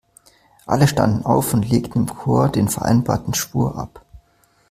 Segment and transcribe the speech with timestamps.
[0.65, 4.03] Alle standen auf und legten im Chor den vereinbarten Schwur ab.